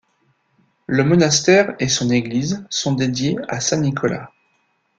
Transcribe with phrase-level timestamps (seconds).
[0.87, 4.31] Le monastère et son église sont dédiés à Saint Nicolas.